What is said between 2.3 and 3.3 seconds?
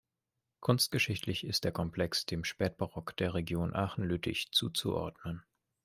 Spätbarock